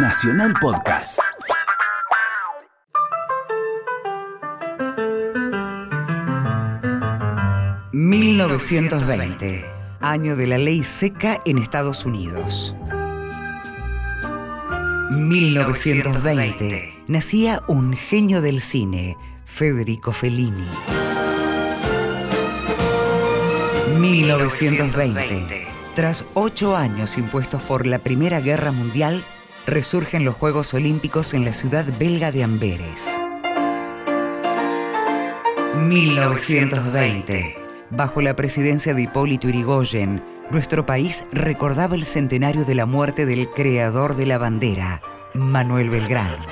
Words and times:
Nacional 0.00 0.54
Podcast. 0.60 1.18
...1920... 7.92 9.66
...año 10.00 10.36
de 10.36 10.46
la 10.46 10.58
ley 10.58 10.84
seca 10.84 11.42
en 11.44 11.58
Estados 11.58 12.04
Unidos... 12.04 12.76
...1920... 15.10 17.04
...nacía 17.08 17.64
un 17.66 17.96
genio 17.96 18.40
del 18.40 18.60
cine... 18.60 19.16
...Federico 19.46 20.12
Fellini... 20.12 20.68
1920. 23.98 25.66
Tras 25.96 26.24
ocho 26.34 26.76
años 26.76 27.18
impuestos 27.18 27.60
por 27.62 27.84
la 27.88 27.98
Primera 27.98 28.38
Guerra 28.38 28.70
Mundial, 28.70 29.24
resurgen 29.68 30.24
los 30.24 30.34
Juegos 30.34 30.72
Olímpicos 30.74 31.34
en 31.34 31.44
la 31.44 31.52
ciudad 31.52 31.84
belga 31.98 32.32
de 32.32 32.42
Amberes. 32.42 33.20
1920. 35.86 37.56
Bajo 37.90 38.22
la 38.22 38.34
presidencia 38.34 38.94
de 38.94 39.02
Hipólito 39.02 39.48
Yrigoyen, 39.48 40.22
nuestro 40.50 40.86
país 40.86 41.24
recordaba 41.32 41.94
el 41.94 42.06
centenario 42.06 42.64
de 42.64 42.74
la 42.74 42.86
muerte 42.86 43.26
del 43.26 43.50
creador 43.50 44.16
de 44.16 44.26
la 44.26 44.38
bandera, 44.38 45.02
Manuel 45.34 45.90
Belgrano. 45.90 46.46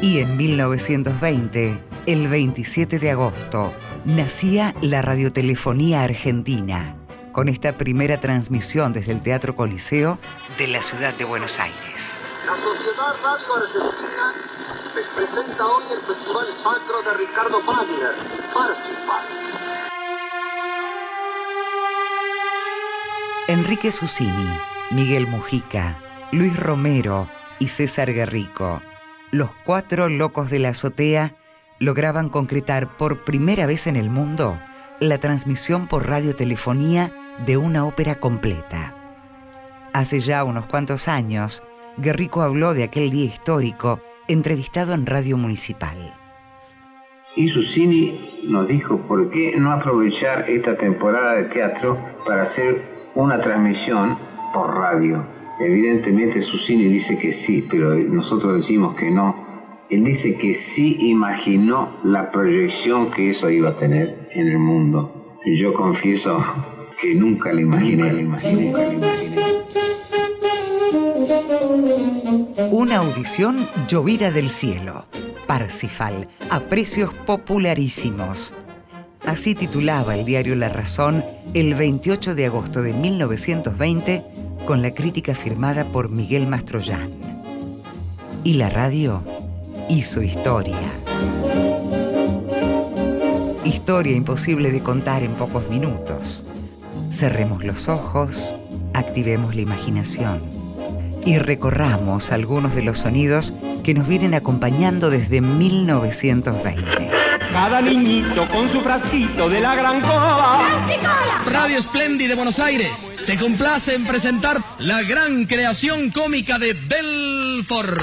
Y 0.00 0.18
en 0.20 0.36
1920, 0.36 1.78
el 2.06 2.28
27 2.28 2.98
de 2.98 3.10
agosto, 3.10 3.72
nacía 4.04 4.74
la 4.80 5.00
radiotelefonía 5.02 6.02
argentina, 6.02 6.96
con 7.32 7.48
esta 7.48 7.72
primera 7.72 8.20
transmisión 8.20 8.92
desde 8.92 9.12
el 9.12 9.22
Teatro 9.22 9.56
Coliseo 9.56 10.18
de 10.58 10.68
la 10.68 10.82
ciudad 10.82 11.14
de 11.14 11.24
Buenos 11.24 11.58
Aires. 11.58 12.18
La 12.46 12.54
Sociedad 12.56 13.14
Radio 13.22 13.54
Argentina 13.54 14.34
les 14.94 15.06
presenta 15.06 15.66
hoy 15.66 15.84
el 15.92 16.00
Festival 16.00 16.46
Sacro 16.62 17.02
de 17.02 17.26
Ricardo 17.26 17.62
Wagner. 17.64 18.42
Enrique 23.48 23.92
Susini, 23.92 24.48
Miguel 24.90 25.26
Mujica, 25.26 25.98
Luis 26.30 26.56
Romero 26.56 27.28
y 27.58 27.68
César 27.68 28.12
Guerrico, 28.12 28.82
los 29.30 29.50
cuatro 29.64 30.08
locos 30.08 30.50
de 30.50 30.58
la 30.58 30.70
azotea, 30.70 31.34
lograban 31.78 32.28
concretar 32.28 32.96
por 32.96 33.24
primera 33.24 33.66
vez 33.66 33.86
en 33.86 33.96
el 33.96 34.10
mundo 34.10 34.58
la 35.00 35.18
transmisión 35.18 35.88
por 35.88 36.06
radiotelefonía 36.06 37.12
de 37.46 37.56
una 37.56 37.84
ópera 37.84 38.16
completa. 38.16 38.94
Hace 39.92 40.20
ya 40.20 40.44
unos 40.44 40.66
cuantos 40.66 41.08
años, 41.08 41.62
Guerrico 41.96 42.42
habló 42.42 42.74
de 42.74 42.84
aquel 42.84 43.10
día 43.10 43.26
histórico 43.26 44.00
entrevistado 44.28 44.94
en 44.94 45.06
Radio 45.06 45.36
Municipal. 45.36 46.14
Y 47.36 47.48
Susini 47.48 48.40
nos 48.48 48.68
dijo, 48.68 48.98
¿por 49.08 49.30
qué 49.30 49.54
no 49.58 49.72
aprovechar 49.72 50.48
esta 50.48 50.76
temporada 50.76 51.34
de 51.34 51.44
teatro 51.44 51.98
para 52.26 52.42
hacer 52.42 52.82
una 53.14 53.38
transmisión 53.38 54.18
por 54.52 54.74
radio? 54.74 55.26
Evidentemente 55.60 56.42
Susini 56.42 56.88
dice 56.88 57.18
que 57.18 57.32
sí, 57.32 57.66
pero 57.70 57.94
nosotros 57.94 58.56
decimos 58.56 58.94
que 58.96 59.10
no, 59.10 59.34
él 59.90 60.04
dice 60.04 60.34
que 60.36 60.54
sí 60.54 60.96
imaginó 61.00 61.98
la 62.04 62.30
proyección 62.30 63.10
que 63.10 63.30
eso 63.30 63.50
iba 63.50 63.70
a 63.70 63.76
tener 63.78 64.28
en 64.32 64.48
el 64.48 64.58
mundo. 64.58 65.36
Y 65.44 65.58
yo 65.58 65.74
confieso 65.74 66.42
que 67.02 67.14
nunca 67.16 67.52
lo 67.52 67.60
imaginé, 67.60 68.20
imaginé, 68.20 68.66
imaginé. 68.68 69.06
Una 72.70 72.98
audición 72.98 73.66
llovida 73.88 74.30
del 74.30 74.48
cielo. 74.48 75.06
Parsifal, 75.48 76.28
a 76.48 76.60
precios 76.60 77.12
popularísimos. 77.12 78.54
Así 79.26 79.56
titulaba 79.56 80.14
el 80.14 80.24
diario 80.24 80.54
La 80.54 80.68
Razón 80.68 81.24
el 81.54 81.74
28 81.74 82.36
de 82.36 82.46
agosto 82.46 82.82
de 82.82 82.92
1920 82.92 84.22
con 84.64 84.80
la 84.80 84.94
crítica 84.94 85.34
firmada 85.34 85.84
por 85.84 86.08
Miguel 86.08 86.46
Mastroyan. 86.46 87.10
Y 88.44 88.54
la 88.54 88.68
radio 88.68 89.22
hizo 89.88 90.22
historia. 90.22 90.78
Historia 93.64 94.16
imposible 94.16 94.70
de 94.70 94.80
contar 94.82 95.24
en 95.24 95.32
pocos 95.32 95.68
minutos. 95.68 96.44
Cerremos 97.12 97.62
los 97.62 97.90
ojos, 97.90 98.54
activemos 98.94 99.54
la 99.54 99.60
imaginación 99.60 100.40
y 101.26 101.38
recorramos 101.38 102.32
algunos 102.32 102.74
de 102.74 102.82
los 102.82 103.00
sonidos 103.00 103.52
que 103.84 103.92
nos 103.92 104.08
vienen 104.08 104.32
acompañando 104.32 105.10
desde 105.10 105.42
1920. 105.42 107.10
Cada 107.52 107.82
niñito 107.82 108.48
con 108.48 108.66
su 108.66 108.80
frasquito 108.80 109.50
de 109.50 109.60
la 109.60 109.74
gran 109.74 110.00
cola. 110.00 110.86
Radio 111.44 111.82
Splendid 111.82 112.28
de 112.28 112.34
Buenos 112.34 112.58
Aires 112.58 113.12
se 113.18 113.36
complace 113.36 113.94
en 113.94 114.06
presentar 114.06 114.56
la 114.78 115.02
gran 115.02 115.44
creación 115.44 116.10
cómica 116.10 116.58
de 116.58 116.72
Belfort. 116.72 118.00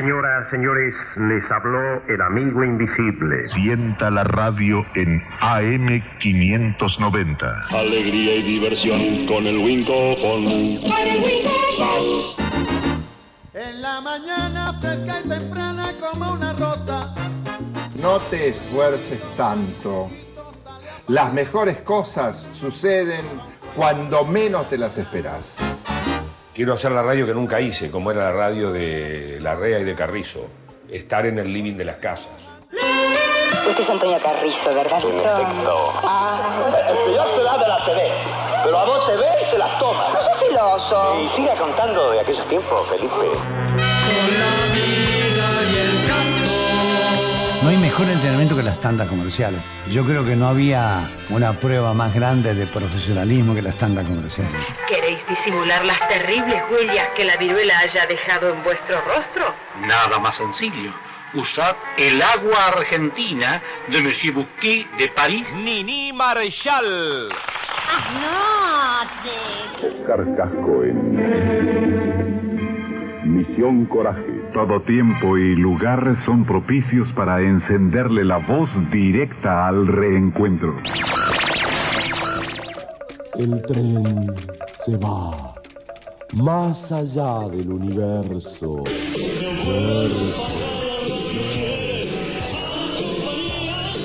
Señoras, 0.00 0.48
señores, 0.50 0.94
les 1.16 1.50
habló 1.50 2.02
el 2.08 2.22
amigo 2.22 2.64
invisible. 2.64 3.50
Sienta 3.50 4.10
la 4.10 4.24
radio 4.24 4.82
en 4.94 5.22
AM 5.42 6.02
590. 6.18 7.66
Alegría 7.68 8.36
y 8.36 8.42
diversión 8.42 9.26
con 9.26 9.46
el 9.46 9.58
Winco 9.58 9.92
En 13.52 13.82
la 13.82 14.00
mañana 14.00 14.72
fresca 14.80 15.20
y 15.22 15.28
temprana 15.28 15.92
como 16.00 16.32
una 16.32 16.54
rosa. 16.54 17.14
No 18.00 18.16
te 18.30 18.48
esfuerces 18.48 19.20
tanto. 19.36 20.08
Las 21.08 21.30
mejores 21.34 21.76
cosas 21.80 22.48
suceden 22.52 23.26
cuando 23.76 24.24
menos 24.24 24.70
te 24.70 24.78
las 24.78 24.96
esperas. 24.96 25.69
Quiero 26.60 26.74
hacer 26.74 26.92
la 26.92 27.02
radio 27.02 27.24
que 27.24 27.32
nunca 27.32 27.58
hice, 27.58 27.90
como 27.90 28.10
era 28.10 28.24
la 28.24 28.32
radio 28.32 28.70
de 28.70 29.38
Larrea 29.40 29.78
y 29.78 29.84
de 29.84 29.94
Carrizo. 29.94 30.46
Estar 30.90 31.24
en 31.24 31.38
el 31.38 31.50
living 31.50 31.78
de 31.78 31.86
las 31.86 31.96
casas. 31.96 32.32
Usted 33.66 33.82
es 33.82 33.88
Antonio 33.88 34.18
Carrizo, 34.22 34.74
¿verdad? 34.74 35.00
Perfecto. 35.00 35.92
Ah. 36.04 36.84
El 36.90 36.96
señor 37.06 37.28
se 37.34 37.42
da 37.44 37.56
de 37.56 37.66
la 37.66 37.84
TV, 37.86 38.12
pero 38.62 38.78
a 38.78 38.84
vos 38.84 39.06
te 39.06 39.16
ve 39.16 39.26
y 39.40 39.50
se 39.50 39.56
las 39.56 39.78
toma. 39.78 40.10
No 40.10 40.20
seas 40.20 40.38
celoso. 40.38 41.20
Y 41.22 41.28
siga 41.28 41.56
contando 41.56 42.10
de 42.10 42.20
aquellos 42.20 42.46
tiempos, 42.50 42.88
Felipe. 42.90 43.38
No 47.70 47.76
hay 47.76 47.82
mejor 47.82 48.08
entrenamiento 48.08 48.56
que 48.56 48.64
las 48.64 48.80
tandas 48.80 49.06
comerciales. 49.06 49.60
Yo 49.92 50.04
creo 50.04 50.24
que 50.24 50.34
no 50.34 50.48
había 50.48 51.08
una 51.28 51.52
prueba 51.52 51.94
más 51.94 52.12
grande 52.12 52.52
de 52.52 52.66
profesionalismo 52.66 53.54
que 53.54 53.62
las 53.62 53.76
tandas 53.76 54.08
comerciales. 54.08 54.50
¿Queréis 54.88 55.20
disimular 55.28 55.86
las 55.86 56.00
terribles 56.08 56.60
huellas 56.68 57.10
que 57.10 57.24
la 57.24 57.36
viruela 57.36 57.78
haya 57.78 58.06
dejado 58.06 58.52
en 58.52 58.64
vuestro 58.64 59.00
rostro? 59.02 59.54
Nada 59.82 60.18
más 60.18 60.36
sencillo. 60.36 60.92
Usad 61.32 61.76
el 61.96 62.20
agua 62.20 62.58
argentina 62.76 63.62
de 63.86 64.02
Monsieur 64.02 64.34
Bouquet 64.34 64.90
de 64.98 65.06
París. 65.06 65.46
Nini 65.54 66.12
Marshall. 66.12 67.28
Oscar 69.80 70.26
Casco 70.36 70.82
en 70.82 71.20
Misión 73.32 73.86
Coraje. 73.86 74.39
Todo 74.52 74.82
tiempo 74.82 75.38
y 75.38 75.54
lugar 75.54 76.16
son 76.24 76.44
propicios 76.44 77.08
para 77.14 77.40
encenderle 77.40 78.24
la 78.24 78.38
voz 78.38 78.68
directa 78.90 79.68
al 79.68 79.86
reencuentro. 79.86 80.76
El 83.38 83.62
tren 83.62 84.34
se 84.84 84.96
va 84.96 85.54
más 86.34 86.90
allá 86.90 87.48
del 87.48 87.70
universo. 87.70 88.82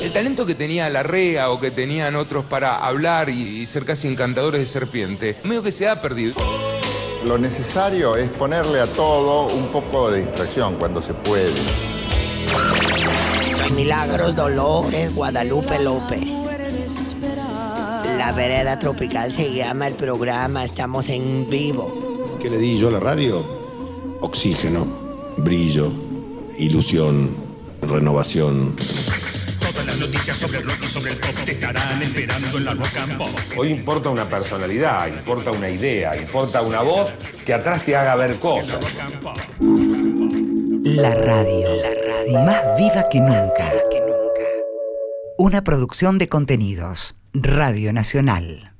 El 0.03 0.11
talento 0.13 0.45
que 0.45 0.53
tenía 0.53 0.87
Larrea 0.89 1.49
o 1.49 1.59
que 1.59 1.71
tenían 1.71 2.15
otros 2.15 2.45
para 2.45 2.77
hablar 2.85 3.29
y 3.29 3.65
ser 3.65 3.83
casi 3.83 4.07
encantadores 4.07 4.61
de 4.61 4.67
serpiente, 4.67 5.35
medio 5.43 5.63
que 5.63 5.71
se 5.71 5.89
ha 5.89 6.01
perdido. 6.01 6.35
Lo 7.25 7.39
necesario 7.39 8.15
es 8.15 8.29
ponerle 8.29 8.79
a 8.79 8.93
todo 8.93 9.47
un 9.47 9.65
poco 9.69 10.11
de 10.11 10.21
distracción 10.21 10.75
cuando 10.75 11.01
se 11.01 11.11
puede. 11.15 11.55
Milagros 13.75 14.35
Dolores 14.35 15.13
Guadalupe 15.13 15.79
López. 15.79 16.23
La 18.19 18.31
vereda 18.31 18.77
tropical 18.77 19.31
se 19.31 19.51
llama 19.51 19.87
el 19.87 19.95
programa, 19.95 20.63
estamos 20.65 21.09
en 21.09 21.49
vivo. 21.49 22.37
¿Qué 22.39 22.47
le 22.47 22.59
di 22.59 22.77
yo 22.77 22.89
a 22.89 22.91
la 22.91 22.99
radio? 22.99 23.43
Oxígeno, 24.21 24.85
brillo, 25.37 25.91
ilusión, 26.59 27.35
renovación. 27.81 28.75
Las 29.95 30.07
noticias 30.07 30.37
sobre 30.37 30.57
el 30.57 30.65
rock 30.65 30.79
y 30.83 30.87
sobre 30.87 31.11
el 31.13 31.17
pop 31.19 31.35
te 31.45 31.51
estarán 31.53 32.03
esperando 32.03 32.57
en 32.57 32.65
la 32.65 32.73
Rock 32.73 32.97
and 32.97 33.17
Pop. 33.17 33.29
Hoy 33.55 33.69
importa 33.69 34.09
una 34.09 34.27
personalidad, 34.27 35.07
importa 35.07 35.51
una 35.51 35.69
idea, 35.69 36.17
importa 36.17 36.61
una 36.61 36.81
voz 36.81 37.13
que 37.45 37.53
atrás 37.53 37.85
te 37.85 37.95
haga 37.95 38.17
ver 38.17 38.37
cosas. 38.37 38.77
La 40.83 41.15
radio, 41.15 41.69
más 42.43 42.77
viva 42.77 43.07
que 43.09 43.21
nunca. 43.21 43.71
Una 45.37 45.63
producción 45.63 46.17
de 46.17 46.27
contenidos. 46.27 47.15
Radio 47.33 47.93
Nacional. 47.93 48.74